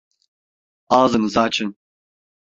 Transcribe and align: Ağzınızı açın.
Ağzınızı 0.89 1.39
açın. 1.41 1.75